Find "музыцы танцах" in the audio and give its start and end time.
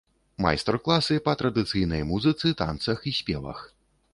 2.13-3.07